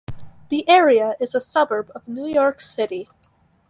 The 0.49 0.67
area 0.67 1.13
is 1.19 1.35
a 1.35 1.39
suburb 1.39 1.91
of 1.93 2.07
New 2.07 2.25
York 2.25 2.59
City. 2.59 3.07